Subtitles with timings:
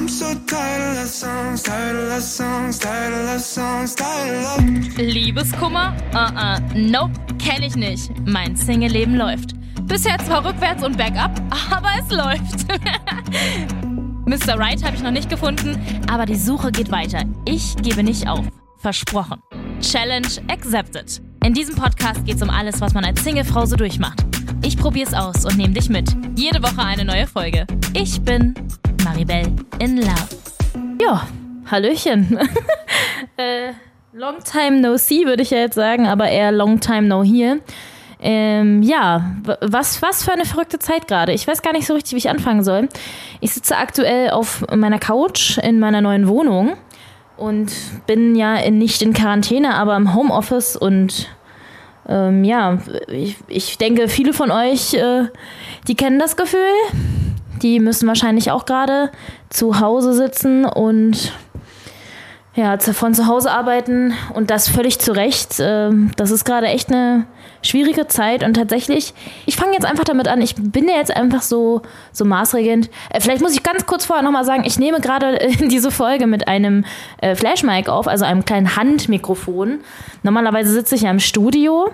[0.00, 4.96] I'm so tired of songs, tired of songs, tired of songs, tired of.
[4.96, 5.94] Liebeskummer?
[6.14, 6.58] Uh-uh.
[6.74, 8.10] Nope, kenne ich nicht.
[8.24, 9.50] Mein Single-Leben läuft.
[9.82, 11.38] Bisher zwar rückwärts und bergab,
[11.70, 12.66] aber es läuft.
[14.24, 14.58] Mr.
[14.58, 15.78] Right habe ich noch nicht gefunden,
[16.10, 17.24] aber die Suche geht weiter.
[17.44, 18.46] Ich gebe nicht auf.
[18.78, 19.42] Versprochen.
[19.82, 21.20] Challenge accepted.
[21.44, 24.24] In diesem Podcast geht es um alles, was man als Singlefrau so durchmacht.
[24.62, 26.08] Ich probiere es aus und nehme dich mit.
[26.36, 27.66] Jede Woche eine neue Folge.
[27.92, 28.54] Ich bin
[29.04, 29.42] Maribel
[29.78, 30.28] in Love.
[31.00, 31.26] Ja,
[31.70, 32.38] Hallöchen.
[33.36, 33.72] äh,
[34.12, 37.60] long time no see, würde ich ja jetzt sagen, aber eher long time no here.
[38.20, 41.32] Ähm, ja, was, was für eine verrückte Zeit gerade.
[41.32, 42.88] Ich weiß gar nicht so richtig, wie ich anfangen soll.
[43.40, 46.76] Ich sitze aktuell auf meiner Couch in meiner neuen Wohnung
[47.38, 47.72] und
[48.06, 51.28] bin ja in, nicht in Quarantäne, aber im Homeoffice und
[52.08, 52.78] ähm, ja,
[53.08, 55.28] ich, ich denke, viele von euch, äh,
[55.88, 56.58] die kennen das Gefühl.
[57.62, 59.10] Die müssen wahrscheinlich auch gerade
[59.48, 61.32] zu Hause sitzen und
[62.54, 65.56] ja, von zu Hause arbeiten und das völlig zu Recht.
[65.60, 67.26] Ähm, das ist gerade echt eine
[67.62, 69.14] schwierige Zeit und tatsächlich,
[69.46, 72.90] ich fange jetzt einfach damit an, ich bin ja jetzt einfach so, so maßregend.
[73.10, 76.48] Äh, vielleicht muss ich ganz kurz vorher nochmal sagen, ich nehme gerade diese Folge mit
[76.48, 76.84] einem
[77.20, 79.80] äh, Flashmic auf, also einem kleinen Handmikrofon.
[80.22, 81.90] Normalerweise sitze ich ja im Studio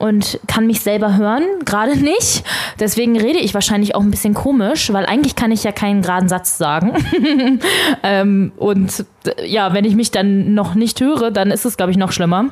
[0.00, 2.42] und kann mich selber hören, gerade nicht.
[2.80, 6.26] Deswegen rede ich wahrscheinlich auch ein bisschen komisch, weil eigentlich kann ich ja keinen geraden
[6.26, 6.94] Satz sagen.
[8.02, 9.04] ähm, und
[9.44, 12.46] ja, wenn ich mich dann noch nicht höre, dann ist es, glaube ich, noch schlimmer.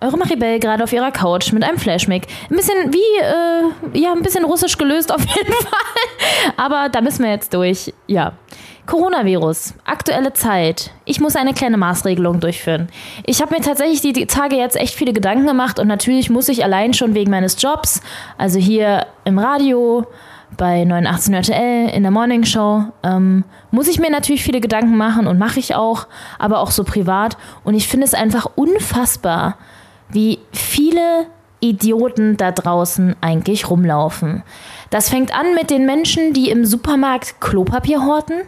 [0.00, 2.26] Eure Maribel gerade auf ihrer Couch mit einem Flashmic.
[2.50, 6.54] Ein bisschen wie, äh, ja, ein bisschen russisch gelöst auf jeden Fall.
[6.56, 7.92] Aber da müssen wir jetzt durch.
[8.06, 8.32] Ja.
[8.86, 10.90] Coronavirus, aktuelle Zeit.
[11.04, 12.88] Ich muss eine kleine Maßregelung durchführen.
[13.24, 16.64] Ich habe mir tatsächlich die Tage jetzt echt viele Gedanken gemacht und natürlich muss ich
[16.64, 18.00] allein schon wegen meines Jobs,
[18.38, 20.06] also hier im Radio,
[20.56, 25.26] bei 918 RTL, in der Morning Show, ähm, muss ich mir natürlich viele Gedanken machen
[25.26, 26.06] und mache ich auch,
[26.38, 27.36] aber auch so privat.
[27.62, 29.56] Und ich finde es einfach unfassbar,
[30.08, 31.26] wie viele
[31.60, 34.42] Idioten da draußen eigentlich rumlaufen.
[34.88, 38.40] Das fängt an mit den Menschen, die im Supermarkt Klopapier horten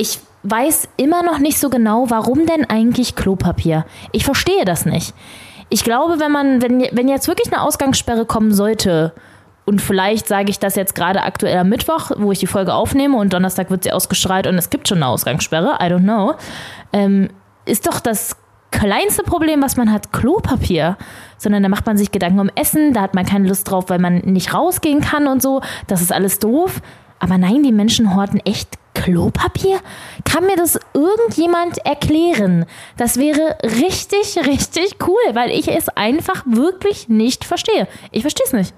[0.00, 3.84] ich weiß immer noch nicht so genau, warum denn eigentlich Klopapier.
[4.12, 5.14] Ich verstehe das nicht.
[5.68, 9.12] Ich glaube, wenn man, wenn, wenn jetzt wirklich eine Ausgangssperre kommen sollte,
[9.66, 13.18] und vielleicht sage ich das jetzt gerade aktuell am Mittwoch, wo ich die Folge aufnehme
[13.18, 16.34] und Donnerstag wird sie ausgestrahlt und es gibt schon eine Ausgangssperre, I don't know,
[16.92, 17.28] ähm,
[17.66, 18.36] ist doch das
[18.70, 20.96] kleinste Problem, was man hat, Klopapier.
[21.36, 23.98] Sondern da macht man sich Gedanken um Essen, da hat man keine Lust drauf, weil
[23.98, 25.60] man nicht rausgehen kann und so.
[25.86, 26.80] Das ist alles doof.
[27.18, 29.80] Aber nein, die Menschen horten echt Klopapier?
[30.24, 32.66] Kann mir das irgendjemand erklären?
[32.96, 37.88] Das wäre richtig, richtig cool, weil ich es einfach wirklich nicht verstehe.
[38.10, 38.74] Ich verstehe es nicht.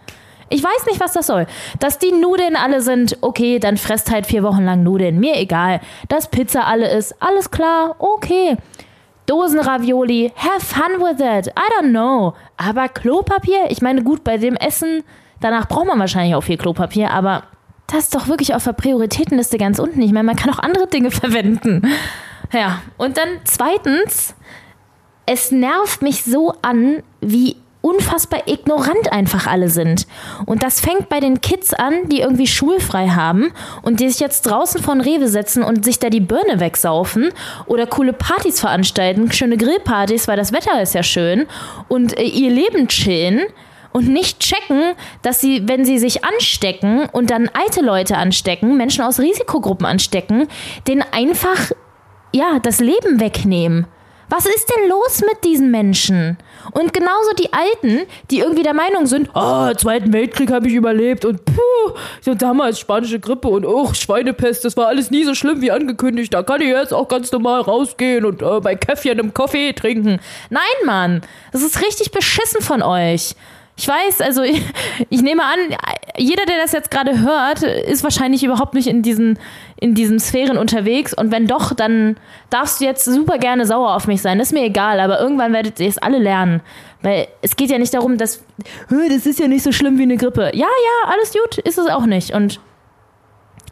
[0.53, 1.47] Ich weiß nicht, was das soll.
[1.81, 5.19] Dass die Nudeln alle sind, okay, dann fresst halt vier Wochen lang Nudeln.
[5.19, 5.81] Mir egal.
[6.09, 8.59] Dass Pizza alle ist, alles klar, okay.
[9.27, 11.47] Dosenravioli, have fun with it.
[11.57, 12.35] I don't know.
[12.59, 15.05] Aber Klopapier, ich meine, gut, bei dem Essen,
[15.41, 17.45] danach braucht man wahrscheinlich auch viel Klopapier, aber
[17.93, 20.01] das ist doch wirklich auf der Prioritätenliste ganz unten.
[20.01, 21.83] Ich meine, man kann auch andere Dinge verwenden.
[22.53, 24.35] Ja, und dann zweitens,
[25.27, 30.07] es nervt mich so an, wie unfassbar ignorant einfach alle sind.
[30.47, 33.53] Und das fängt bei den Kids an, die irgendwie schulfrei haben
[33.83, 37.31] und die sich jetzt draußen von Rewe setzen und sich da die Birne wegsaufen
[37.67, 41.47] oder coole Partys veranstalten, schöne Grillpartys, weil das Wetter ist ja schön
[41.89, 43.41] und äh, ihr Leben chillen
[43.93, 49.05] und nicht checken, dass sie, wenn sie sich anstecken und dann alte Leute anstecken, Menschen
[49.05, 50.49] aus Risikogruppen anstecken,
[50.87, 51.73] denen einfach
[52.33, 53.87] ja das Leben wegnehmen.
[54.29, 56.39] Was ist denn los mit diesen Menschen?
[56.71, 61.27] Und genauso die Alten, die irgendwie der Meinung sind, oh, Zweiten Weltkrieg habe ich überlebt
[61.27, 61.93] und puh,
[62.23, 66.33] so damals spanische Grippe und oh, Schweinepest, das war alles nie so schlimm wie angekündigt.
[66.33, 70.19] Da kann ich jetzt auch ganz normal rausgehen und äh, bei Käffchen im Kaffee trinken.
[70.49, 71.21] Nein, Mann,
[71.53, 73.35] das ist richtig beschissen von euch.
[73.83, 74.63] Ich weiß, also ich,
[75.11, 75.59] ich, nehme an,
[76.17, 79.41] jeder, der das jetzt gerade hört, ist wahrscheinlich überhaupt nicht in diesen,
[79.75, 81.13] in diesen Sphären unterwegs.
[81.13, 82.17] Und wenn doch, dann
[82.49, 84.39] darfst du jetzt super gerne sauer auf mich sein.
[84.39, 86.61] ist mir egal, aber irgendwann werdet ihr es alle lernen.
[87.03, 88.45] Weil es geht ja nicht darum, dass,
[88.89, 90.53] das ist ja nicht so schlimm wie eine Grippe.
[90.55, 92.33] Ja, ja, alles gut, ist es auch nicht.
[92.35, 92.61] Und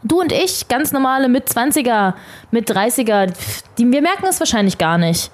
[0.03, 2.15] du und ich, ganz normale mit 20er,
[2.51, 3.31] mit 30er,
[3.77, 5.31] die, wir merken es wahrscheinlich gar nicht.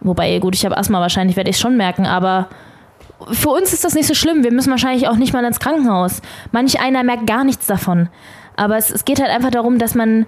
[0.00, 2.48] Wobei, gut, ich habe Asthma, wahrscheinlich werde ich es schon merken, aber
[3.30, 4.44] für uns ist das nicht so schlimm.
[4.44, 6.22] Wir müssen wahrscheinlich auch nicht mal ins Krankenhaus.
[6.50, 8.08] Manch einer merkt gar nichts davon.
[8.56, 10.26] Aber es, es geht halt einfach darum, dass man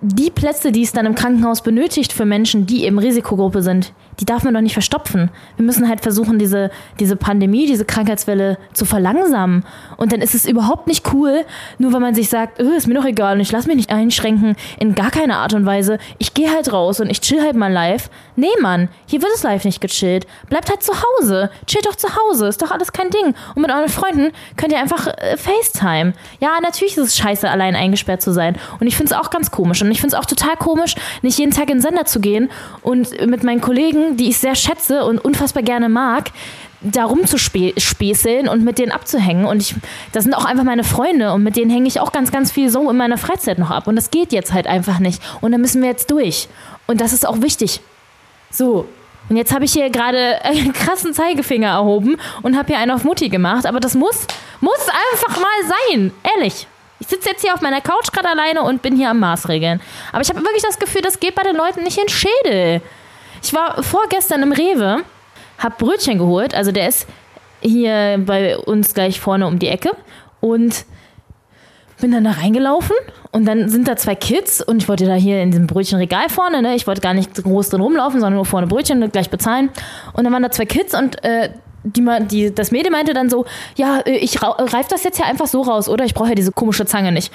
[0.00, 4.24] die Plätze, die es dann im Krankenhaus benötigt für Menschen, die eben Risikogruppe sind, die
[4.24, 5.30] darf man doch nicht verstopfen.
[5.56, 9.64] Wir müssen halt versuchen, diese, diese Pandemie, diese Krankheitswelle zu verlangsamen.
[9.96, 11.44] Und dann ist es überhaupt nicht cool,
[11.78, 13.90] nur weil man sich sagt, oh, ist mir doch egal und ich lasse mich nicht
[13.90, 15.98] einschränken, in gar keiner Art und Weise.
[16.18, 18.10] Ich gehe halt raus und ich chill halt mal live.
[18.36, 20.26] Nee, Mann, hier wird es live nicht gechillt.
[20.48, 21.50] Bleibt halt zu Hause.
[21.66, 22.46] Chillt doch zu Hause.
[22.48, 23.34] Ist doch alles kein Ding.
[23.54, 26.12] Und mit euren Freunden könnt ihr einfach äh, FaceTime.
[26.40, 28.56] Ja, natürlich ist es scheiße, allein eingesperrt zu sein.
[28.80, 29.82] Und ich finde es auch ganz komisch.
[29.82, 32.50] Und ich finde es auch total komisch, nicht jeden Tag in den Sender zu gehen
[32.82, 36.30] und mit meinen Kollegen, die ich sehr schätze und unfassbar gerne mag,
[36.80, 39.46] da rumzuspäßeln und mit denen abzuhängen.
[39.46, 39.74] Und ich,
[40.12, 42.70] das sind auch einfach meine Freunde und mit denen hänge ich auch ganz, ganz viel
[42.70, 43.86] so in meiner Freizeit noch ab.
[43.86, 45.20] Und das geht jetzt halt einfach nicht.
[45.40, 46.48] Und da müssen wir jetzt durch.
[46.86, 47.80] Und das ist auch wichtig.
[48.50, 48.86] So.
[49.28, 53.04] Und jetzt habe ich hier gerade einen krassen Zeigefinger erhoben und habe hier einen auf
[53.04, 53.66] Mutti gemacht.
[53.66, 54.26] Aber das muss,
[54.60, 56.12] muss einfach mal sein.
[56.36, 56.66] Ehrlich.
[56.98, 59.82] Ich sitze jetzt hier auf meiner Couch gerade alleine und bin hier am Maßregeln.
[60.12, 62.82] Aber ich habe wirklich das Gefühl, das geht bei den Leuten nicht in den Schädel.
[63.46, 65.04] Ich war vorgestern im Rewe,
[65.58, 66.52] hab Brötchen geholt.
[66.52, 67.06] Also der ist
[67.60, 69.90] hier bei uns gleich vorne um die Ecke.
[70.40, 70.84] Und
[72.00, 72.96] bin dann da reingelaufen
[73.30, 76.60] und dann sind da zwei Kids und ich wollte da hier in diesem Brötchenregal vorne,
[76.60, 76.74] ne?
[76.74, 79.70] ich wollte gar nicht groß drin rumlaufen, sondern nur vorne Brötchen gleich bezahlen.
[80.12, 81.50] Und dann waren da zwei Kids und äh,
[81.84, 83.46] die, die, das Mädel meinte dann so,
[83.76, 86.04] ja, äh, ich reif das jetzt ja einfach so raus, oder?
[86.04, 87.32] Ich brauche ja diese komische Zange nicht.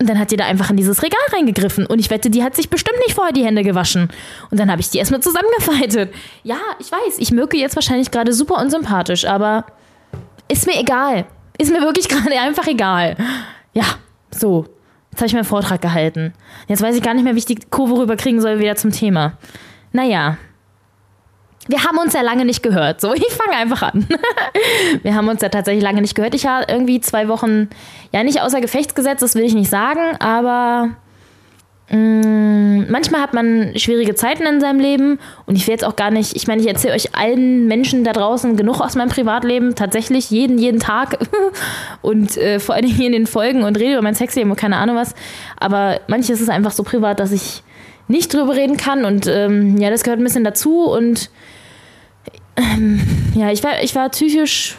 [0.00, 1.86] Und dann hat die da einfach in dieses Regal reingegriffen.
[1.86, 4.08] Und ich wette, die hat sich bestimmt nicht vorher die Hände gewaschen.
[4.50, 6.14] Und dann habe ich die erstmal zusammengefaltet.
[6.44, 9.66] Ja, ich weiß, ich möge jetzt wahrscheinlich gerade super unsympathisch, aber
[10.48, 11.26] ist mir egal.
[11.58, 13.16] Ist mir wirklich gerade einfach egal.
[13.72, 13.84] Ja,
[14.30, 14.66] so.
[15.10, 16.32] Jetzt habe ich meinen Vortrag gehalten.
[16.68, 19.36] Jetzt weiß ich gar nicht mehr, wie ich die Kurve rüberkriegen soll wieder zum Thema.
[19.90, 20.36] Naja,
[21.68, 23.00] wir haben uns ja lange nicht gehört.
[23.00, 24.06] So, ich fange einfach an.
[25.02, 26.34] wir haben uns ja tatsächlich lange nicht gehört.
[26.34, 27.68] Ich war irgendwie zwei Wochen,
[28.12, 30.90] ja, nicht außer Gefecht gesetzt, das will ich nicht sagen, aber
[31.90, 35.96] mh, mm, manchmal hat man schwierige Zeiten in seinem Leben und ich will jetzt auch
[35.96, 39.74] gar nicht, ich meine, ich erzähle euch allen Menschen da draußen genug aus meinem Privatleben,
[39.74, 41.18] tatsächlich jeden, jeden Tag
[42.02, 44.78] und äh, vor allen Dingen in den Folgen und rede über mein Sexleben und keine
[44.78, 45.14] Ahnung was.
[45.58, 47.62] Aber manches ist einfach so privat, dass ich
[48.06, 51.30] nicht drüber reden kann und ähm, ja, das gehört ein bisschen dazu und
[53.34, 54.76] ja, ich war, ich war psychisch,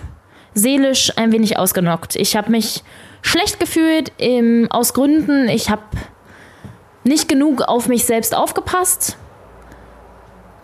[0.54, 2.16] seelisch ein wenig ausgenockt.
[2.16, 2.84] Ich habe mich
[3.22, 5.84] schlecht gefühlt im, aus Gründen, ich habe
[7.04, 9.18] nicht genug auf mich selbst aufgepasst.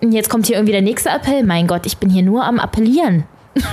[0.02, 1.44] Und jetzt kommt hier irgendwie der nächste Appell.
[1.44, 3.24] Mein Gott, ich bin hier nur am Appellieren.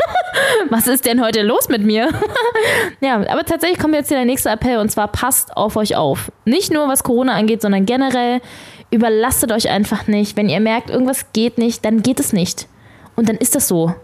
[0.71, 2.09] Was ist denn heute los mit mir?
[3.01, 6.31] ja, aber tatsächlich kommt jetzt hier der nächste Appell und zwar passt auf euch auf.
[6.45, 8.41] Nicht nur was Corona angeht, sondern generell
[8.91, 10.37] überlastet euch einfach nicht.
[10.37, 12.69] Wenn ihr merkt, irgendwas geht nicht, dann geht es nicht.
[13.17, 13.95] Und dann ist das so.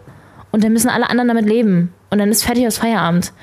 [0.51, 1.93] Und dann müssen alle anderen damit leben.
[2.09, 3.33] Und dann ist fertig aus Feierabend.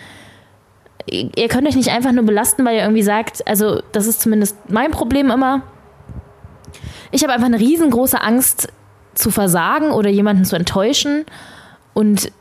[1.09, 4.57] Ihr könnt euch nicht einfach nur belasten, weil ihr irgendwie sagt, also das ist zumindest
[4.69, 5.63] mein Problem immer.
[7.13, 8.69] Ich habe einfach eine riesengroße Angst
[9.15, 11.25] zu versagen oder jemanden zu enttäuschen.
[11.95, 12.33] Und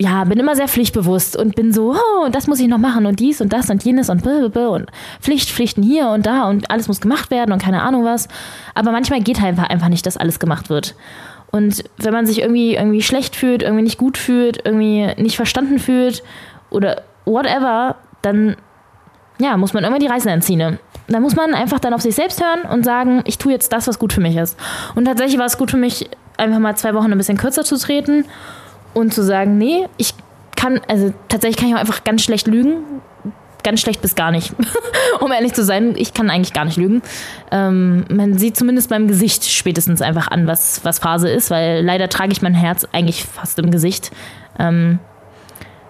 [0.00, 3.20] ja, bin immer sehr pflichtbewusst und bin so, oh, das muss ich noch machen und
[3.20, 4.90] dies und das und jenes und blablabla und
[5.20, 8.26] Pflicht, Pflichten hier und da und alles muss gemacht werden und keine Ahnung was.
[8.74, 10.94] Aber manchmal geht halt einfach nicht, dass alles gemacht wird.
[11.50, 15.78] Und wenn man sich irgendwie, irgendwie schlecht fühlt, irgendwie nicht gut fühlt, irgendwie nicht verstanden
[15.78, 16.22] fühlt
[16.70, 18.56] oder whatever, dann
[19.38, 20.58] ja, muss man irgendwann die Reißleine ziehen.
[20.58, 20.78] Ne?
[21.08, 23.88] Da muss man einfach dann auf sich selbst hören und sagen, ich tue jetzt das,
[23.88, 24.56] was gut für mich ist.
[24.94, 27.76] Und tatsächlich war es gut für mich, einfach mal zwei Wochen ein bisschen kürzer zu
[27.78, 28.24] treten
[28.94, 30.14] und zu sagen, nee, ich
[30.56, 32.84] kann, also tatsächlich kann ich auch einfach ganz schlecht lügen
[33.62, 34.52] ganz schlecht bis gar nicht.
[35.20, 37.02] um ehrlich zu sein, ich kann eigentlich gar nicht lügen.
[37.50, 42.08] Ähm, man sieht zumindest beim Gesicht spätestens einfach an, was, was Phase ist, weil leider
[42.08, 44.10] trage ich mein Herz eigentlich fast im Gesicht.
[44.58, 44.98] Ähm,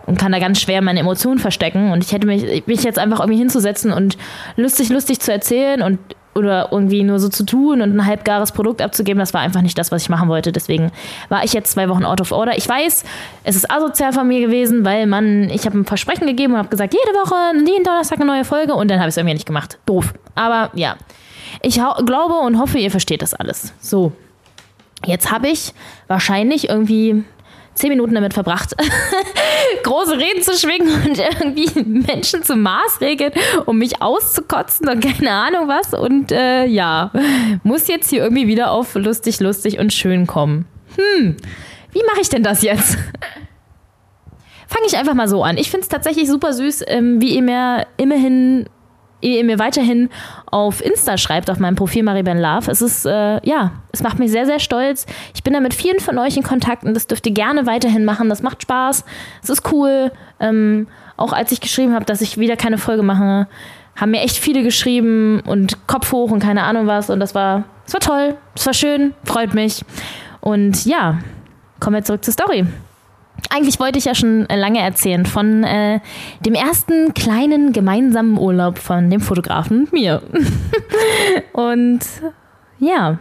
[0.07, 1.93] und kann da ganz schwer meine Emotionen verstecken.
[1.93, 4.19] Und ich hätte mich, mich jetzt einfach irgendwie hinzusetzen und
[4.57, 5.99] lustig, lustig zu erzählen und
[6.35, 9.77] oder irgendwie nur so zu tun und ein halbgares Produkt abzugeben, das war einfach nicht
[9.77, 10.53] das, was ich machen wollte.
[10.53, 10.93] Deswegen
[11.29, 12.57] war ich jetzt zwei Wochen out of order.
[12.57, 13.05] Ich weiß,
[13.45, 16.69] es ist asozial von mir gewesen, weil man, ich habe ein Versprechen gegeben und habe
[16.69, 17.35] gesagt, jede Woche,
[17.67, 19.79] jeden Donnerstag eine neue Folge und dann habe ich es irgendwie nicht gemacht.
[19.87, 20.15] Doof.
[20.35, 20.97] Aber ja,
[21.63, 23.73] ich glaube und hoffe, ihr versteht das alles.
[23.81, 24.13] So,
[25.05, 25.75] jetzt habe ich
[26.07, 27.25] wahrscheinlich irgendwie
[27.75, 28.75] zehn Minuten damit verbracht,
[29.83, 33.33] große Reden zu schwingen und irgendwie Menschen zu maßregeln,
[33.67, 35.95] um mich auszukotzen und keine Ahnung was.
[35.95, 37.11] Und äh, ja,
[37.63, 40.67] muss jetzt hier irgendwie wieder auf lustig, lustig und schön kommen.
[40.97, 41.37] Hm,
[41.93, 42.99] wie mache ich denn das jetzt?
[44.67, 45.59] Fange ich einfach mal so an.
[45.59, 48.69] Ich finde es tatsächlich super süß, ähm, wie ihr mir immerhin
[49.21, 50.09] ihr mir weiterhin
[50.47, 52.71] auf Insta schreibt, auf meinem Profil Maribel Love.
[52.71, 55.07] Es ist, äh, ja, es macht mich sehr, sehr stolz.
[55.35, 58.05] Ich bin da mit vielen von euch in Kontakt und das dürft ihr gerne weiterhin
[58.05, 58.29] machen.
[58.29, 59.05] Das macht Spaß.
[59.43, 60.11] Es ist cool.
[60.39, 60.87] Ähm,
[61.17, 63.47] auch als ich geschrieben habe, dass ich wieder keine Folge mache,
[63.97, 67.11] haben mir echt viele geschrieben und Kopf hoch und keine Ahnung was.
[67.11, 69.85] Und das war, das war toll, das war schön, freut mich.
[70.41, 71.19] Und ja,
[71.79, 72.65] kommen wir zurück zur Story.
[73.49, 76.01] Eigentlich wollte ich ja schon lange erzählen von äh,
[76.41, 80.23] dem ersten kleinen gemeinsamen Urlaub von dem Fotografen und mir.
[81.53, 82.01] und
[82.79, 83.19] ja,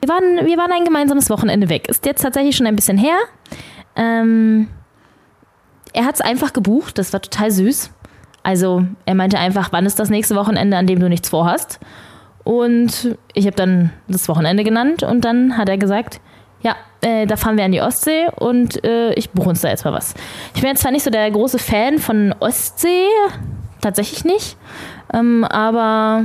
[0.00, 1.88] wir waren, wir waren ein gemeinsames Wochenende weg.
[1.88, 3.16] Ist jetzt tatsächlich schon ein bisschen her.
[3.96, 4.68] Ähm,
[5.92, 7.90] er hat es einfach gebucht, das war total süß.
[8.42, 11.80] Also er meinte einfach, wann ist das nächste Wochenende, an dem du nichts vorhast?
[12.44, 16.20] Und ich habe dann das Wochenende genannt und dann hat er gesagt,
[16.66, 19.84] ja, äh, da fahren wir an die Ostsee und äh, ich buche uns da jetzt
[19.84, 20.14] mal was.
[20.52, 23.06] Ich bin jetzt zwar nicht so der große Fan von Ostsee,
[23.80, 24.56] tatsächlich nicht,
[25.14, 26.24] ähm, aber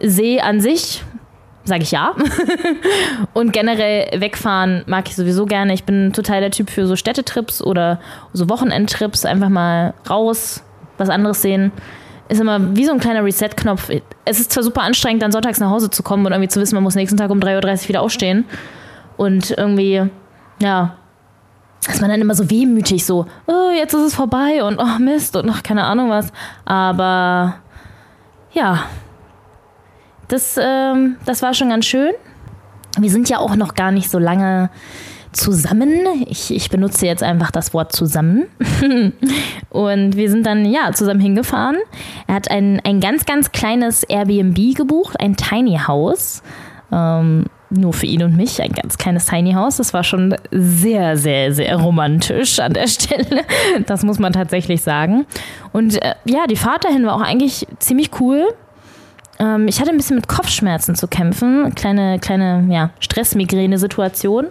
[0.00, 1.04] See an sich
[1.64, 2.14] sage ich ja.
[3.34, 5.74] und generell wegfahren mag ich sowieso gerne.
[5.74, 8.00] Ich bin total der Typ für so Städtetrips oder
[8.32, 10.64] so Wochenendtrips, einfach mal raus,
[10.96, 11.72] was anderes sehen.
[12.30, 13.90] Ist immer wie so ein kleiner Reset-Knopf.
[14.24, 16.74] Es ist zwar super anstrengend, dann sonntags nach Hause zu kommen und irgendwie zu wissen,
[16.74, 18.46] man muss nächsten Tag um 3.30 Uhr wieder aufstehen
[19.16, 20.02] und irgendwie,
[20.60, 20.96] ja,
[21.88, 25.36] ist man dann immer so wehmütig, so, oh, jetzt ist es vorbei und oh Mist
[25.36, 26.32] und ach, keine Ahnung was.
[26.64, 27.56] Aber
[28.52, 28.84] ja,
[30.28, 32.12] das, ähm, das war schon ganz schön.
[32.98, 34.70] Wir sind ja auch noch gar nicht so lange
[35.32, 36.06] zusammen.
[36.26, 38.44] Ich, ich benutze jetzt einfach das Wort zusammen.
[39.70, 41.78] und wir sind dann ja zusammen hingefahren.
[42.26, 46.42] Er hat ein, ein ganz, ganz kleines Airbnb gebucht, ein Tiny House.
[46.92, 49.76] Ähm, nur für ihn und mich ein ganz kleines Tiny House.
[49.76, 53.42] Das war schon sehr, sehr, sehr romantisch an der Stelle.
[53.86, 55.26] Das muss man tatsächlich sagen.
[55.72, 58.48] Und äh, ja, die Fahrt dahin war auch eigentlich ziemlich cool.
[59.38, 61.74] Ähm, ich hatte ein bisschen mit Kopfschmerzen zu kämpfen.
[61.74, 64.46] Kleine, kleine ja, Stressmigräne-Situation.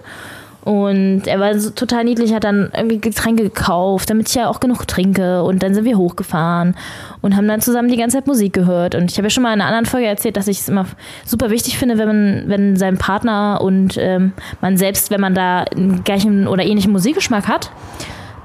[0.64, 4.60] Und er war so total niedlich, hat dann irgendwie Getränke gekauft, damit ich ja auch
[4.60, 5.44] genug trinke.
[5.44, 6.76] Und dann sind wir hochgefahren
[7.22, 8.94] und haben dann zusammen die ganze Zeit Musik gehört.
[8.94, 10.86] Und ich habe ja schon mal in einer anderen Folge erzählt, dass ich es immer
[11.26, 15.64] super wichtig finde, wenn man, wenn sein Partner und ähm, man selbst, wenn man da
[15.64, 17.72] einen gleichen oder ähnlichen Musikgeschmack hat,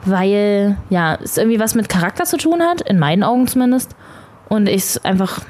[0.06, 3.94] weil ja, es irgendwie was mit Charakter zu tun hat, in meinen Augen zumindest.
[4.49, 5.40] Und ich es einfach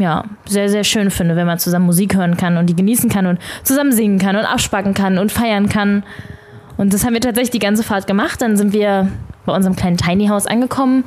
[0.00, 3.26] ja, sehr, sehr schön finde, wenn man zusammen Musik hören kann und die genießen kann
[3.26, 6.02] und zusammen singen kann und abspacken kann und feiern kann.
[6.76, 8.40] Und das haben wir tatsächlich die ganze Fahrt gemacht.
[8.40, 9.08] Dann sind wir
[9.46, 11.04] bei unserem kleinen Tiny House angekommen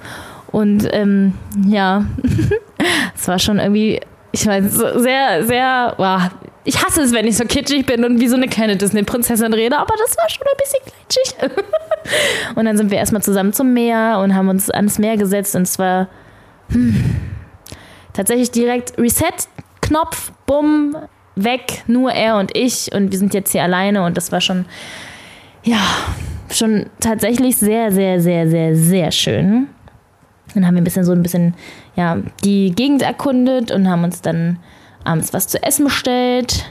[0.53, 1.33] und ähm,
[1.67, 2.05] ja,
[3.15, 3.99] es war schon irgendwie,
[4.31, 6.29] ich weiß, sehr, sehr, wow.
[6.63, 9.79] ich hasse es, wenn ich so kitschig bin und wie so eine kleine Disney-Prinzessin rede,
[9.79, 11.65] aber das war schon ein bisschen kitschig.
[12.55, 15.63] und dann sind wir erstmal zusammen zum Meer und haben uns ans Meer gesetzt und
[15.63, 16.07] es war,
[16.71, 17.03] hm,
[18.13, 20.95] tatsächlich direkt Reset-Knopf, bumm,
[21.35, 24.65] weg, nur er und ich und wir sind jetzt hier alleine und das war schon,
[25.63, 25.81] ja,
[26.51, 29.67] schon tatsächlich sehr, sehr, sehr, sehr, sehr schön.
[30.53, 31.55] Dann haben wir ein bisschen so ein bisschen,
[31.95, 34.59] ja, die Gegend erkundet und haben uns dann
[35.03, 36.65] abends was zu essen bestellt.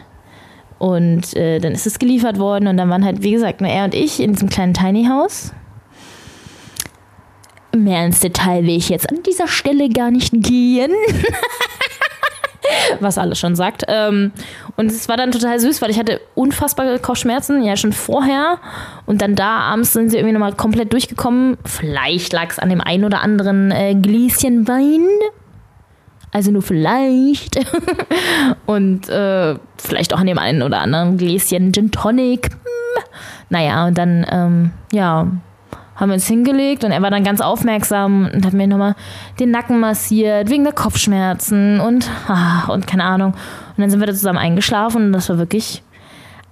[0.79, 3.85] Und äh, dann ist es geliefert worden und dann waren halt, wie gesagt, nur er
[3.85, 5.53] und ich in diesem kleinen Tiny House.
[7.75, 10.93] Mehr ins Detail will ich jetzt an dieser Stelle gar nicht gehen.
[13.01, 13.85] Was alles schon sagt.
[13.89, 14.33] Ähm,
[14.77, 18.59] und es war dann total süß, weil ich hatte unfassbare Kopfschmerzen, ja schon vorher.
[19.07, 21.57] Und dann da abends sind sie irgendwie nochmal komplett durchgekommen.
[21.65, 25.07] Vielleicht lag es an dem ein oder anderen äh, Gläschen Wein.
[26.31, 27.59] Also nur vielleicht.
[28.67, 32.53] und äh, vielleicht auch an dem einen oder anderen Gläschen Gin Tonic.
[32.53, 33.03] Hm.
[33.51, 35.27] Naja, und dann, ähm, ja,
[35.97, 38.95] haben wir uns hingelegt und er war dann ganz aufmerksam und hat mir nochmal
[39.39, 43.33] den Nacken massiert, wegen der Kopfschmerzen und, ah, und keine Ahnung.
[43.33, 45.83] Und dann sind wir da zusammen eingeschlafen und das war wirklich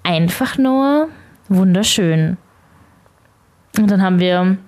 [0.02, 1.09] einfach nur
[1.49, 2.37] wunderschön.
[3.78, 4.59] Und dann haben wir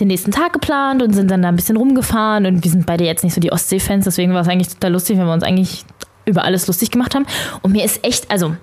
[0.00, 3.04] den nächsten Tag geplant und sind dann da ein bisschen rumgefahren und wir sind beide
[3.04, 5.84] jetzt nicht so die Ostsee-Fans, deswegen war es eigentlich total lustig, wenn wir uns eigentlich
[6.28, 7.26] über alles lustig gemacht haben.
[7.62, 8.54] Und mir ist echt, also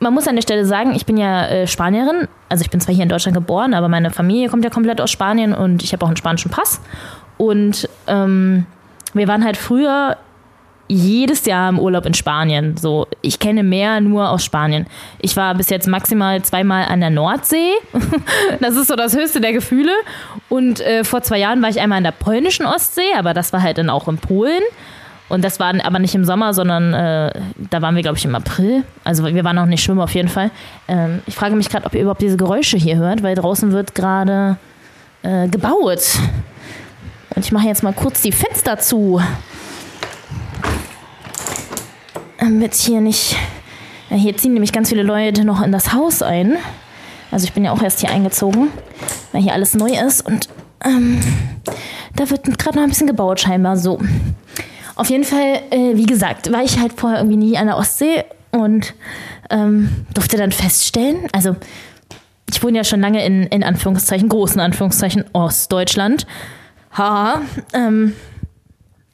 [0.00, 2.28] man muss an der Stelle sagen, ich bin ja äh, Spanierin.
[2.48, 5.10] Also ich bin zwar hier in Deutschland geboren, aber meine Familie kommt ja komplett aus
[5.10, 6.80] Spanien und ich habe auch einen spanischen Pass.
[7.38, 8.66] Und ähm,
[9.12, 10.16] wir waren halt früher
[10.86, 12.76] jedes Jahr im Urlaub in Spanien.
[12.76, 14.86] So, ich kenne mehr nur aus Spanien.
[15.20, 17.72] Ich war bis jetzt maximal zweimal an der Nordsee.
[18.60, 19.92] das ist so das höchste der Gefühle.
[20.48, 23.62] Und äh, vor zwei Jahren war ich einmal an der polnischen Ostsee, aber das war
[23.62, 24.62] halt dann auch in Polen.
[25.34, 27.32] Und das war aber nicht im Sommer, sondern äh,
[27.70, 28.84] da waren wir, glaube ich, im April.
[29.02, 30.50] Also wir waren noch nicht schwimmen auf jeden Fall.
[30.86, 33.96] Ähm, ich frage mich gerade, ob ihr überhaupt diese Geräusche hier hört, weil draußen wird
[33.96, 34.56] gerade
[35.22, 36.20] äh, gebaut.
[37.34, 39.20] Und ich mache jetzt mal kurz die Fenster zu.
[42.38, 43.36] Damit hier nicht.
[44.10, 46.56] Ja, hier ziehen nämlich ganz viele Leute noch in das Haus ein.
[47.32, 48.68] Also ich bin ja auch erst hier eingezogen,
[49.32, 50.48] weil hier alles neu ist und
[50.84, 51.18] ähm,
[52.16, 53.98] Da wird gerade noch ein bisschen gebaut, scheinbar so.
[54.96, 58.24] Auf jeden Fall, äh, wie gesagt, war ich halt vorher irgendwie nie an der Ostsee
[58.52, 58.94] und
[59.50, 61.56] ähm, durfte dann feststellen, also
[62.48, 66.26] ich wohne ja schon lange in, in Anführungszeichen, großen Anführungszeichen, Ostdeutschland.
[66.96, 67.40] Ha,
[67.72, 68.14] ähm,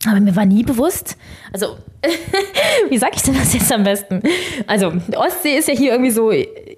[0.07, 1.17] aber mir war nie bewusst,
[1.53, 1.79] also
[2.89, 4.23] wie sag ich denn das jetzt am besten?
[4.67, 6.33] Also, Ostsee ist ja hier irgendwie so,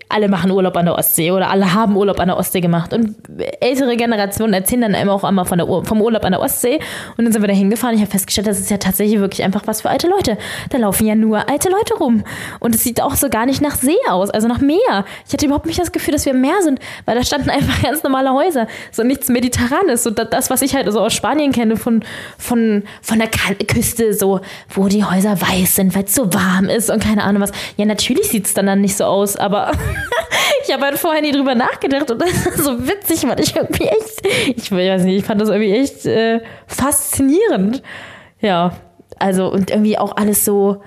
[0.08, 2.92] alle machen Urlaub an der Ostsee oder alle haben Urlaub an der Ostsee gemacht.
[2.92, 3.14] Und
[3.60, 6.80] ältere Generationen erzählen dann immer auch einmal von der vom Urlaub an der Ostsee.
[7.16, 7.94] Und dann sind wir da hingefahren.
[7.94, 10.38] Ich habe festgestellt, das ist ja tatsächlich wirklich einfach was für alte Leute.
[10.70, 12.24] Da laufen ja nur alte Leute rum.
[12.58, 15.04] Und es sieht auch so gar nicht nach See aus, also nach Meer.
[15.26, 17.80] Ich hatte überhaupt nicht das Gefühl, dass wir im Meer sind, weil da standen einfach
[17.82, 18.66] ganz normale Häuser.
[18.90, 20.02] So nichts Mediterranes.
[20.02, 22.04] So das, was ich halt so aus Spanien kenne, von,
[22.38, 26.90] von, von der Küste, so, wo die Häuser weiß sind, weil es so warm ist
[26.90, 27.52] und keine Ahnung was.
[27.76, 29.72] Ja, natürlich sieht es dann, dann nicht so aus, aber
[30.64, 33.84] ich habe halt vorher nie drüber nachgedacht und das ist so witzig, weil ich irgendwie
[33.84, 34.26] echt,
[34.56, 37.82] ich weiß nicht, ich fand das irgendwie echt äh, faszinierend.
[38.40, 38.72] Ja,
[39.18, 40.82] also und irgendwie auch alles so,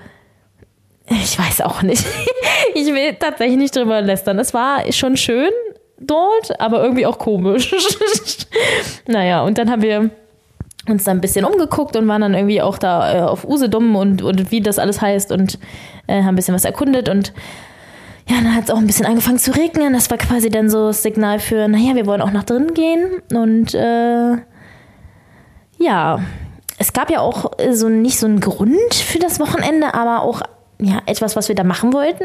[1.08, 2.04] ich weiß auch nicht.
[2.74, 4.38] ich will tatsächlich nicht drüber lästern.
[4.38, 5.50] Es war schon schön
[5.98, 7.72] dort, aber irgendwie auch komisch.
[9.06, 10.10] naja, und dann haben wir
[10.88, 14.22] uns da ein bisschen umgeguckt und waren dann irgendwie auch da äh, auf Usedom und,
[14.22, 15.58] und wie das alles heißt und
[16.06, 17.32] äh, haben ein bisschen was erkundet und
[18.28, 19.92] ja, dann hat es auch ein bisschen angefangen zu regnen.
[19.92, 23.22] Das war quasi dann so das Signal für, naja, wir wollen auch nach drin gehen.
[23.32, 24.32] Und äh,
[25.78, 26.18] ja,
[26.78, 30.42] es gab ja auch so nicht so einen Grund für das Wochenende, aber auch
[30.80, 32.24] ja, etwas, was wir da machen wollten.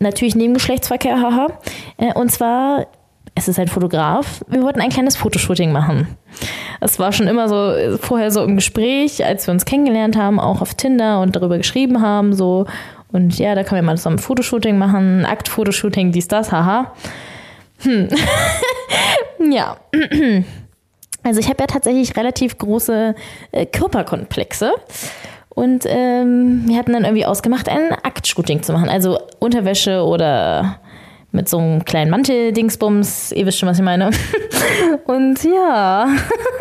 [0.00, 1.48] Natürlich neben Geschlechtsverkehr, haha.
[1.98, 2.88] Äh, und zwar,
[3.36, 6.08] es ist ein Fotograf, wir wollten ein kleines Fotoshooting machen.
[6.80, 10.62] Es war schon immer so vorher so im Gespräch, als wir uns kennengelernt haben, auch
[10.62, 12.66] auf Tinder und darüber geschrieben haben, so
[13.12, 16.92] und ja, da können wir mal zusammen ein Fotoshooting machen, Aktfotoshooting, dies, das, haha.
[17.82, 18.08] Hm.
[19.50, 19.76] ja.
[21.22, 23.14] Also ich habe ja tatsächlich relativ große
[23.52, 24.72] äh, Körperkomplexe.
[25.48, 28.88] Und ähm, wir hatten dann irgendwie ausgemacht, ein Aktshooting zu machen.
[28.88, 30.80] Also Unterwäsche oder
[31.36, 33.30] mit so einem kleinen Mantel-Dingsbums.
[33.30, 34.10] Ihr wisst schon, was ich meine.
[35.04, 36.08] Und ja,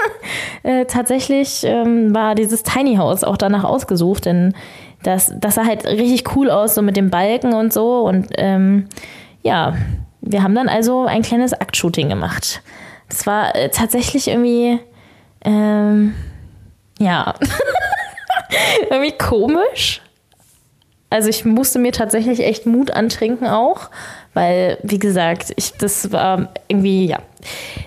[0.63, 4.53] äh, tatsächlich ähm, war dieses Tiny House auch danach ausgesucht, denn
[5.01, 8.01] das, das sah halt richtig cool aus, so mit dem Balken und so.
[8.01, 8.87] Und ähm,
[9.41, 9.75] ja,
[10.21, 12.61] wir haben dann also ein kleines Aktshooting gemacht.
[13.09, 14.79] Das war äh, tatsächlich irgendwie,
[15.43, 16.15] ähm,
[16.99, 17.35] ja,
[18.89, 20.01] irgendwie komisch.
[21.09, 23.89] Also ich musste mir tatsächlich echt Mut antrinken auch,
[24.35, 27.19] weil, wie gesagt, ich, das war irgendwie, ja,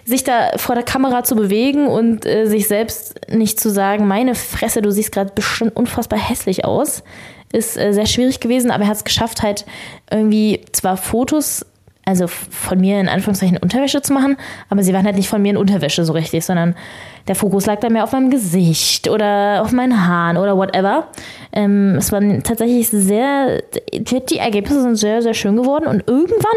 [0.04, 4.34] sich da vor der Kamera zu bewegen und äh, sich selbst nicht zu sagen, meine
[4.34, 7.04] Fresse, du siehst gerade bestimmt unfassbar hässlich aus,
[7.52, 9.66] ist äh, sehr schwierig gewesen, aber er hat es geschafft, halt
[10.10, 11.64] irgendwie zwar Fotos
[12.08, 14.38] also von mir in Anführungszeichen Unterwäsche zu machen,
[14.70, 16.74] aber sie waren halt nicht von mir in Unterwäsche so richtig, sondern
[17.28, 21.08] der Fokus lag dann mehr auf meinem Gesicht oder auf meinen Haaren oder whatever.
[21.52, 26.56] Ähm, es waren tatsächlich sehr, die Ergebnisse sind sehr, sehr schön geworden und irgendwann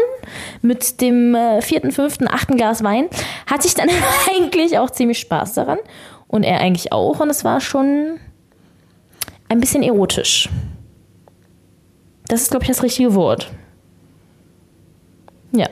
[0.62, 3.08] mit dem äh, vierten, fünften, achten Glas Wein
[3.46, 3.90] hatte ich dann
[4.34, 5.78] eigentlich auch ziemlich Spaß daran
[6.28, 8.18] und er eigentlich auch und es war schon
[9.50, 10.48] ein bisschen erotisch.
[12.28, 13.50] Das ist, glaube ich, das richtige Wort.
[15.52, 15.68] Ja.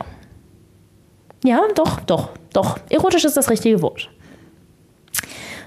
[1.42, 2.78] Ja, doch, doch, doch.
[2.90, 4.10] Erotisch ist das richtige Wort.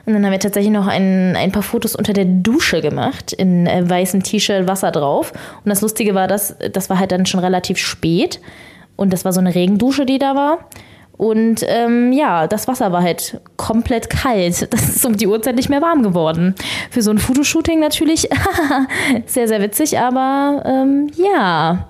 [0.05, 3.65] Und dann haben wir tatsächlich noch ein, ein paar Fotos unter der Dusche gemacht, in
[3.67, 5.31] äh, weißem T-Shirt, Wasser drauf.
[5.63, 8.41] Und das Lustige war, dass das war halt dann schon relativ spät.
[8.95, 10.69] Und das war so eine Regendusche, die da war.
[11.15, 14.67] Und ähm, ja, das Wasser war halt komplett kalt.
[14.73, 16.53] Das ist um die Uhrzeit nicht mehr warm geworden.
[16.91, 18.27] Für so ein Fotoshooting natürlich
[19.25, 21.87] sehr, sehr witzig, aber ähm, ja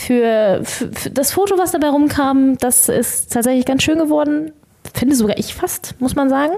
[0.00, 4.52] für, für, für, das Foto, was dabei rumkam, das ist tatsächlich ganz schön geworden.
[4.94, 6.54] Finde sogar ich fast, muss man sagen.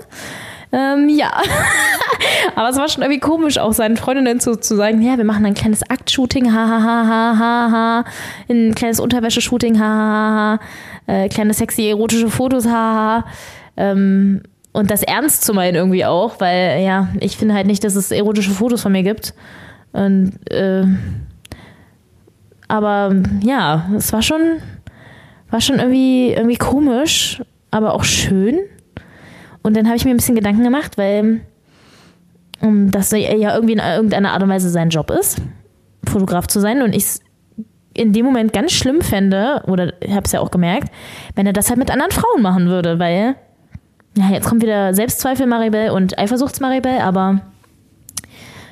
[0.73, 1.33] Ähm, ja.
[2.55, 5.45] Aber es war schon irgendwie komisch, auch seinen Freundinnen zu, zu sagen, ja, wir machen
[5.45, 8.05] ein kleines Aktshooting, ha, ha, ha, ha, ha, ha.
[8.49, 10.61] Ein kleines Unterwäsche-Shooting, ha, ha, ha,
[11.07, 13.25] Äh, kleine sexy erotische Fotos, ha, ha.
[13.77, 17.97] Ähm, und das ernst zu meinen irgendwie auch, weil, ja, ich finde halt nicht, dass
[17.97, 19.35] es erotische Fotos von mir gibt.
[19.93, 20.85] Und, äh,
[22.71, 24.41] aber ja, es war schon,
[25.51, 28.61] war schon irgendwie, irgendwie komisch, aber auch schön.
[29.63, 31.41] Und dann habe ich mir ein bisschen Gedanken gemacht, weil
[32.63, 35.41] um, das ja irgendwie in irgendeiner Art und Weise sein Job ist,
[36.09, 36.83] Fotograf zu sein.
[36.83, 37.21] Und ich es
[37.93, 40.93] in dem Moment ganz schlimm fände, oder ich habe es ja auch gemerkt,
[41.35, 43.35] wenn er das halt mit anderen Frauen machen würde, weil,
[44.17, 47.41] ja, jetzt kommt wieder Selbstzweifel Maribel und Eifersuchts Maribel, aber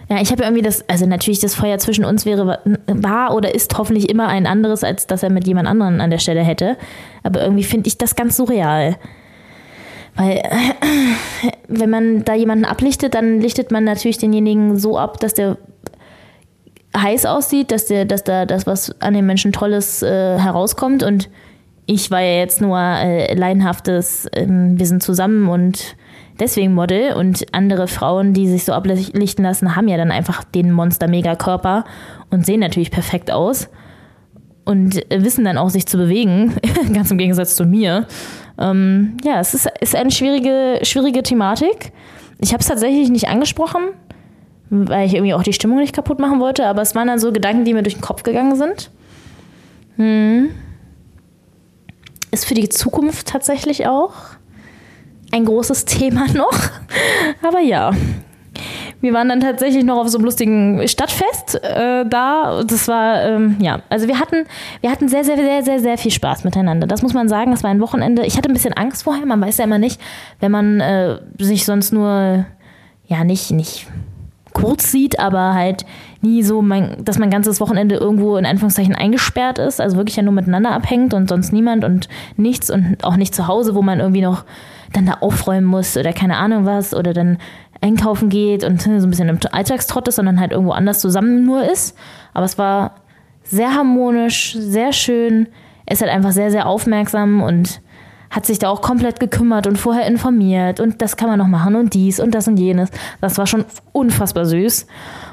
[0.09, 3.77] ja, ich habe irgendwie das, also natürlich das Feuer zwischen uns wäre, war oder ist
[3.77, 6.79] hoffentlich immer ein anderes, als dass er mit jemand anderen an der Stelle hätte.
[7.23, 8.97] Aber irgendwie finde ich das ganz surreal.
[10.17, 10.43] Weil,
[11.69, 15.59] wenn man da jemanden ablichtet, dann lichtet man natürlich denjenigen so ab, dass der
[16.97, 21.03] heiß aussieht, dass, der, dass da das, was an dem Menschen Tolles äh, herauskommt.
[21.03, 21.29] Und
[21.91, 25.97] ich war ja jetzt nur äh, laienhaftes, äh, wir sind zusammen und
[26.39, 27.15] deswegen Model.
[27.15, 31.85] Und andere Frauen, die sich so ablichten lassen, haben ja dann einfach den Monster-Mega-Körper
[32.31, 33.71] und sehen natürlich perfekt aus.
[34.67, 36.57] Und wissen dann auch, sich zu bewegen,
[36.93, 38.07] ganz im Gegensatz zu mir.
[38.59, 41.93] Ähm, ja, es ist, ist eine schwierige, schwierige Thematik.
[42.39, 43.81] Ich habe es tatsächlich nicht angesprochen,
[44.69, 47.33] weil ich irgendwie auch die Stimmung nicht kaputt machen wollte, aber es waren dann so
[47.33, 48.91] Gedanken, die mir durch den Kopf gegangen sind.
[49.97, 50.51] Hm.
[52.31, 54.13] Ist für die Zukunft tatsächlich auch
[55.33, 56.59] ein großes Thema noch.
[57.43, 57.93] Aber ja,
[59.01, 62.65] wir waren dann tatsächlich noch auf so einem lustigen Stadtfest äh, da.
[62.65, 64.47] Das war, ähm, ja, also wir hatten,
[64.81, 66.87] wir hatten sehr, sehr, sehr, sehr, sehr viel Spaß miteinander.
[66.87, 67.53] Das muss man sagen.
[67.53, 68.27] Das war ein Wochenende.
[68.27, 69.25] Ich hatte ein bisschen Angst vorher.
[69.27, 70.01] Man weiß ja immer nicht,
[70.41, 72.47] wenn man äh, sich sonst nur,
[73.07, 73.87] ja, nicht, nicht
[74.59, 75.87] kurz sieht, aber halt
[76.21, 80.23] nie so, mein, dass mein ganzes Wochenende irgendwo in Anführungszeichen eingesperrt ist, also wirklich ja
[80.23, 84.01] nur miteinander abhängt und sonst niemand und nichts und auch nicht zu Hause, wo man
[84.01, 84.45] irgendwie noch
[84.93, 87.39] dann da aufräumen muss oder keine Ahnung was oder dann
[87.81, 91.71] einkaufen geht und so ein bisschen im Alltagstrott ist, sondern halt irgendwo anders zusammen nur
[91.71, 91.97] ist.
[92.35, 92.97] Aber es war
[93.45, 95.49] sehr harmonisch, sehr schön.
[95.89, 97.81] Ist halt einfach sehr, sehr aufmerksam und
[98.31, 101.77] hat sich da auch komplett gekümmert und vorher informiert und das kann man noch machen
[101.77, 102.91] und dies und das und jenes.
[103.21, 104.87] Das war schon unfassbar süß.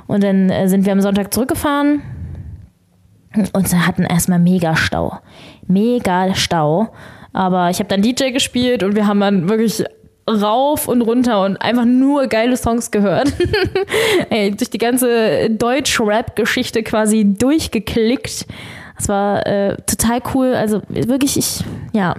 [0.08, 2.02] Und dann äh, sind wir am Sonntag zurückgefahren
[3.54, 5.20] und hatten erstmal mega Stau.
[5.68, 6.94] Mega Stau.
[7.34, 9.84] Aber ich habe dann DJ gespielt und wir haben dann wirklich
[10.30, 13.32] rauf und runter und einfach nur geile Songs gehört.
[14.30, 18.48] Ey, durch die ganze Deutsch-Rap-Geschichte quasi durchgeklickt.
[18.98, 20.56] Das war äh, total cool.
[20.56, 22.16] Also wirklich, ich, ja,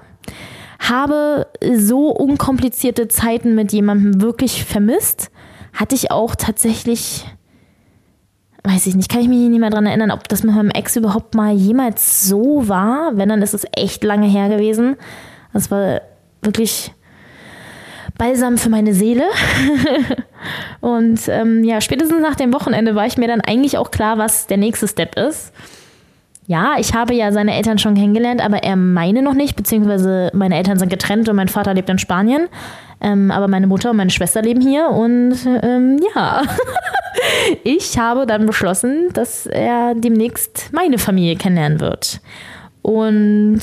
[0.78, 5.30] habe so unkomplizierte Zeiten mit jemandem wirklich vermisst.
[5.72, 7.24] Hatte ich auch tatsächlich,
[8.64, 10.96] weiß ich nicht, kann ich mich nicht mehr daran erinnern, ob das mit meinem Ex
[10.96, 13.16] überhaupt mal jemals so war.
[13.16, 14.96] Wenn, dann ist es echt lange her gewesen.
[15.52, 16.00] Das war
[16.42, 16.92] wirklich
[18.18, 19.24] Balsam für meine Seele.
[20.80, 24.46] und ähm, ja, spätestens nach dem Wochenende war ich mir dann eigentlich auch klar, was
[24.46, 25.52] der nächste Step ist.
[26.46, 30.56] Ja, ich habe ja seine Eltern schon kennengelernt, aber er meine noch nicht, beziehungsweise meine
[30.56, 32.48] Eltern sind getrennt und mein Vater lebt in Spanien.
[33.00, 36.42] Ähm, aber meine Mutter und meine Schwester leben hier und ähm, ja,
[37.64, 42.20] ich habe dann beschlossen, dass er demnächst meine Familie kennenlernen wird.
[42.80, 43.60] Und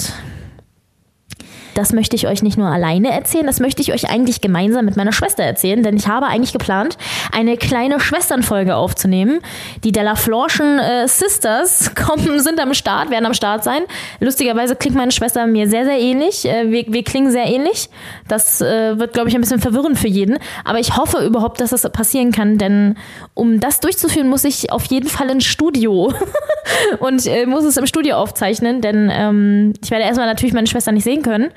[1.73, 4.95] das möchte ich euch nicht nur alleine erzählen, das möchte ich euch eigentlich gemeinsam mit
[4.95, 6.97] meiner Schwester erzählen, denn ich habe eigentlich geplant,
[7.31, 9.39] eine kleine Schwesternfolge aufzunehmen.
[9.83, 13.83] Die Della Florschen äh, Sisters kommen, sind am Start, werden am Start sein.
[14.19, 16.45] Lustigerweise klingt meine Schwester mir sehr, sehr ähnlich.
[16.45, 17.89] Äh, wir, wir klingen sehr ähnlich.
[18.27, 20.37] Das äh, wird, glaube ich, ein bisschen verwirrend für jeden.
[20.65, 22.97] Aber ich hoffe überhaupt, dass das passieren kann, denn
[23.33, 26.13] um das durchzuführen, muss ich auf jeden Fall ins Studio
[26.99, 30.91] und äh, muss es im Studio aufzeichnen, denn ähm, ich werde erstmal natürlich meine Schwester
[30.91, 31.51] nicht sehen können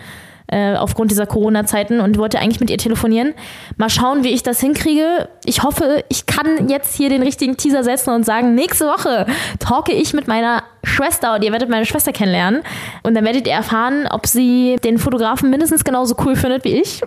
[0.48, 3.35] äh, aufgrund dieser Corona-Zeiten und wollte eigentlich mit ihr telefonieren.
[3.76, 5.28] Mal schauen, wie ich das hinkriege.
[5.44, 9.26] Ich hoffe, ich kann jetzt hier den richtigen Teaser setzen und sagen, nächste Woche
[9.59, 12.62] talke ich mit meiner Schwester und ihr werdet meine Schwester kennenlernen.
[13.02, 17.02] Und dann werdet ihr erfahren, ob sie den Fotografen mindestens genauso cool findet wie ich.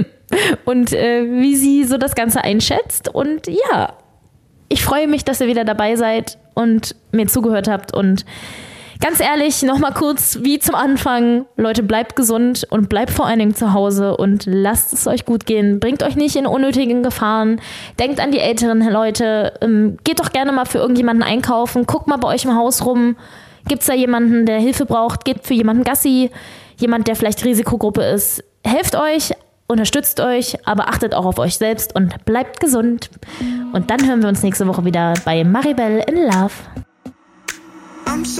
[0.64, 3.08] und äh, wie sie so das Ganze einschätzt.
[3.08, 3.94] Und ja,
[4.68, 8.24] ich freue mich, dass ihr wieder dabei seid und mir zugehört habt und
[9.00, 11.46] ganz ehrlich, nochmal kurz wie zum Anfang.
[11.56, 15.46] Leute, bleibt gesund und bleibt vor allen Dingen zu Hause und lasst es euch gut
[15.46, 15.80] gehen.
[15.80, 17.60] Bringt euch nicht in unnötigen Gefahren.
[17.98, 19.54] Denkt an die älteren Leute.
[19.60, 21.86] Ähm, geht doch gerne mal für irgendjemanden einkaufen.
[21.86, 23.16] Guckt mal bei euch im Haus rum.
[23.68, 25.24] Gibt es da jemanden, der Hilfe braucht?
[25.24, 26.30] Geht für jemanden Gassi?
[26.76, 28.44] Jemand, der vielleicht Risikogruppe ist?
[28.64, 29.32] Helft euch,
[29.66, 33.10] unterstützt euch, aber achtet auch auf euch selbst und bleibt gesund.
[33.72, 36.52] Und dann hören wir uns nächste Woche wieder bei Maribel in Love.